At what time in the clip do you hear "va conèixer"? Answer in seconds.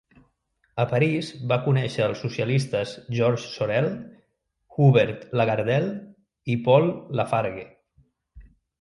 1.51-2.05